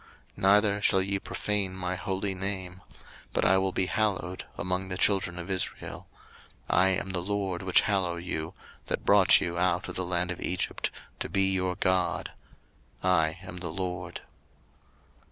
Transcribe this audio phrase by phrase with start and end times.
[0.33, 2.81] 03:022:032 Neither shall ye profane my holy name;
[3.33, 6.07] but I will be hallowed among the children of Israel:
[6.67, 10.31] I am the LORD which hallow you, 03:022:033 That brought you out of the land
[10.31, 12.31] of Egypt, to be your God:
[13.03, 14.21] I am the LORD.